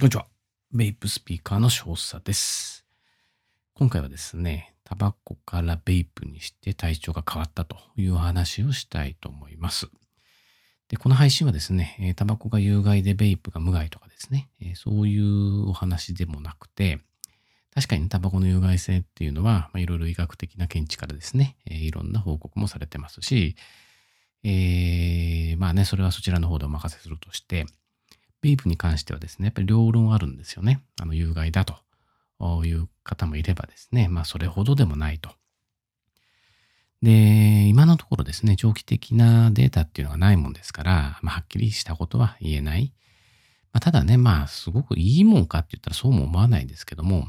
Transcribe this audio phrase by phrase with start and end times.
[0.00, 0.26] こんにちは。
[0.72, 2.86] ベイプスピーカーの少佐です。
[3.74, 9.88] 今回はですね、タバコからベイプにして体調が変わったという話をしたいと思います。
[10.86, 17.00] で、この配信はですね、タバコが有害でベイプが無害とかですね、そういうお話でもなくて、
[17.74, 23.56] 確かにタバコの有害性っていうのは、いろいろ医学的な見地からですね、いろんな報告もされてますし、
[24.44, 27.66] えーまあね、それはそちらの方でお任せするとして、
[28.40, 30.82] ベイプに関してはですね、やっぱり両論あるんですよね。
[31.00, 31.76] あの、有害だと
[32.64, 35.30] いう方もいればですね、まあ、それほどでもないと。
[37.02, 42.92] で、今のところですね、長期的なデータっていうのがないもんですから、まあ、はっきりしたことは言えない。
[43.72, 47.28] まあ、ただね、まあ、すごくいいもんかって言ったらそうも思わないですけども、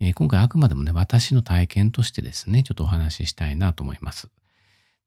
[0.00, 4.28] えー今回あくまでもね、私の体験としてですね、ちょっとお話ししたいなと思います。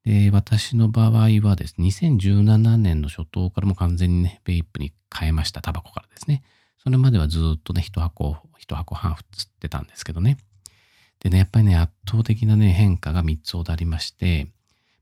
[0.05, 6.43] で、私の場合はですね、2017年の初頭からも完全にね、ベイプに変えました、タバコからですね。
[6.83, 10.37] それまではずっとね、一箱、一箱半吸ってたんですけどね。
[11.19, 14.47] でね、やっぱりね、圧倒的なね、変化が3つほどありまして、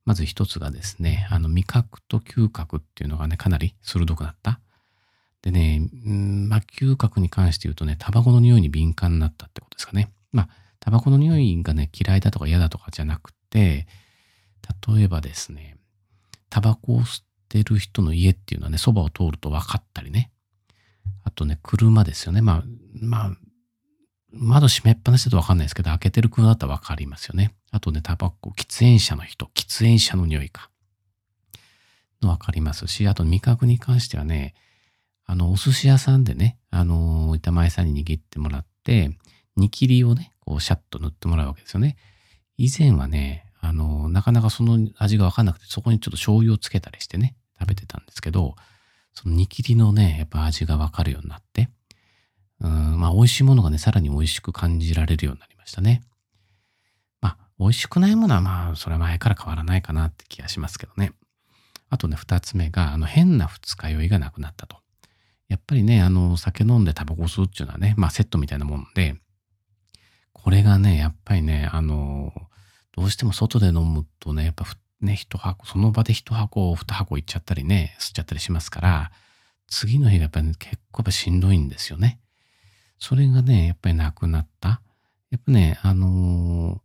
[0.03, 4.59] まず一つがですね、あの、味覚と嗅覚っていうのがね、かなり鋭くなった。
[5.41, 10.11] でね、うんまあ、嗅覚に関して言うとね、タバコの匂いに敏感になったってことですかね。
[10.33, 10.49] まあ、
[10.81, 13.87] タバコの匂いがね、嫌いだとか嫌だとかじゃなくて、
[14.87, 15.77] 例えばですね、
[16.49, 20.31] タバコを吸ってる人の家っていうのはね、そばを通ると分かったりね。
[21.23, 22.41] あとね、車ですよね。
[22.41, 23.31] まあ、まあ、
[24.31, 27.55] 窓閉めっぱなしだと分かんないですけど、開けてる車だったら分かりますよね。
[27.71, 30.69] あとね、タバコ、喫煙者の人、喫煙者の匂いか。
[32.21, 34.53] の分かりますし、あと味覚に関してはね、
[35.25, 39.17] あの、お寿司屋さんでね、あの、板前さんに握ってもらって、
[39.55, 41.97] 煮切りをね、こう、シャッと塗ってもらうわけですよね。
[42.57, 43.45] 以前はね、
[44.19, 48.55] なかなかその味がわかんなくて、そこにちょっと醤油をつけたりしてね、食べてたんですけど、
[49.13, 51.69] その煮切りのね、やっぱ味がわかるようになって、
[52.59, 56.03] うん、まあ、美味しいものがね、さらに美味しく感じられるようになりましたね。
[57.21, 61.13] まあ、美味しくないものはまあ、それは前から変わらないかなって気がしますけどね。
[61.89, 64.81] あとね、二つ目が、あの、変な二日酔いがなくなったと。
[65.47, 69.15] やっぱりね、あの、酒飲んでタバコ吸うっていうのはね、まあ、セットみたいなもんで、
[70.33, 72.33] これがね、やっぱりね、あの、
[72.99, 74.65] どうしても外で飲むとね、やっぱ
[74.99, 79.11] ね、一箱、その場で一箱、二箱いっちゃったりね、吸っちゃったりしますから、
[79.69, 82.19] 次の日がやっぱり、ね、結構やっぱしんどいんですよね。
[82.97, 84.81] それがね、やっぱりなくなった。
[85.31, 86.81] やっぱね、あのーま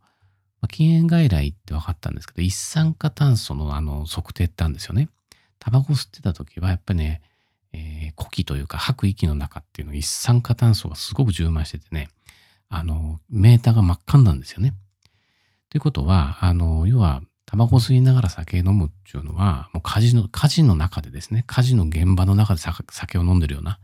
[0.61, 5.09] あ禁煙外来って分かったんですけど、一酸化炭素のあの測定ってあるんですよね。
[5.59, 7.21] タバコ吸ってた時はやっぱりね、
[7.73, 12.07] えー呼気というか吐く息の中っていうの一酸化炭素がすごく充満しててね、
[12.69, 14.73] あの、メーターが真っ赤なんですよね。
[15.75, 23.79] ということは、あの、要は、タバコ吸いながら酒飲むっていうのは、もう火事の、火事の中でですね、火事の現場の中で酒を飲んでるような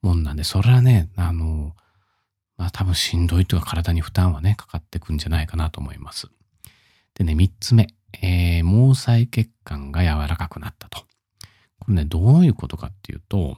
[0.00, 1.74] もんなんで、それはね、あの、
[2.56, 6.28] まあ多分しんどいというか体に負担はね、かかってくんじゃないかなと思います。
[7.14, 7.88] でね、三つ目、
[8.22, 11.00] えー、毛細血管が柔らかくなったと。
[11.80, 13.56] これね、どういうことかっていうと、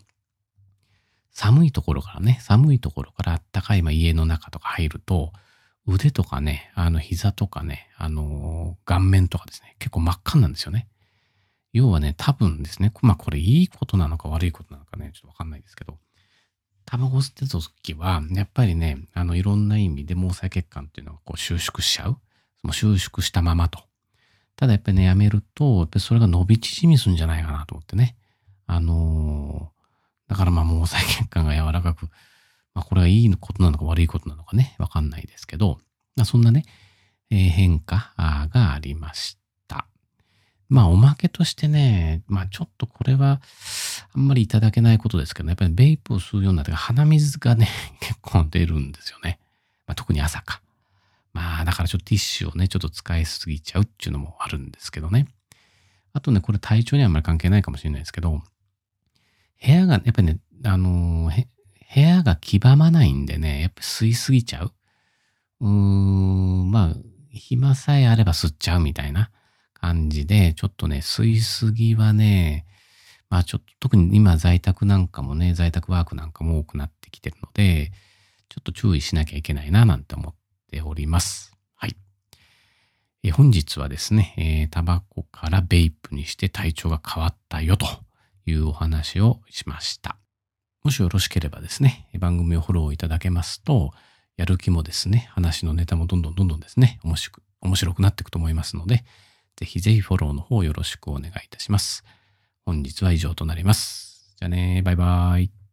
[1.31, 5.34] 寒いところからね、寒いところからあったかい、まあ、家の中とか入ると、
[5.87, 10.89] 腕とかね、あの膝とかね、あの顔面とかですね、結構真っ赤なんですよね。
[11.73, 15.99] 要はね、多分ですね、まあこれいいことなのか悪いことなのかね、ちょっとわかんないですけど、
[16.85, 22.19] タバコ吸ってた時は、やっぱりね、あの、いろんな意味で毛細血管っていうのがこう収縮しちゃう。
[22.63, 23.81] もう収縮したままと。
[24.57, 28.17] ただやっぱりね、やめると、やっぱりそれが伸び縮みするんじゃないかなと思ってね。
[28.67, 29.77] あのー
[30.29, 31.86] だからまあ毛細血管が柔らか
[33.06, 35.78] く、まいいことなのか悪いことなのかね、わかんないですけど、
[36.17, 36.65] まあそんなね、
[37.31, 39.87] えー変化がありました。
[40.69, 43.41] まあおまけとしてね、まあちょっとこれは
[44.15, 47.69] あんまりいただけないことですけど、ねやっぱりベイプを吸うようになって鼻水がね、
[48.00, 49.38] 結構出るんですよね。
[49.87, 50.61] まあ特に朝か。
[51.33, 55.28] まあだからちょっとティッシュをね、ちょっと使いすぎちゃうっていうのもあるんですけどね。
[56.12, 58.43] あとね、これ体調にはあんまり関係ないかもしれないですけど、
[59.65, 61.47] 部屋が、ねやっぱりね、あのー
[61.95, 64.73] 部屋が黄ばまないんでね、やっぱ吸いすぎちゃう。
[65.61, 66.94] うーん、まあ、
[67.33, 69.31] 暇さえあれば吸っちゃうみたいな
[69.75, 72.67] 感じで、ちょっとね、吸いすぎはね、
[73.29, 77.93] まあちょっと特に今在宅なんかもね、在宅ワークなんかも多くなってきてるので、
[78.49, 80.35] ちょっと注意しなきゃいけないななんて思っ
[80.71, 81.53] ております。
[81.75, 81.97] はい。
[83.23, 87.87] え本日はですね、えータバコからベイプにして体調が変わったよと
[88.47, 90.17] いうお話をしました。
[90.87, 93.91] もしよろしければですね、番組をフォローいただけますと、
[94.37, 99.05] やる気もですね、話のネタもどんどんどんどんですね、面白く面白くなっていくと思いますので、
[99.56, 102.05] ぜひぜひフォローの方よろしくお願いいたします。
[102.65, 104.37] 本日は以上となります。
[104.38, 105.66] じゃあね、バイバイ。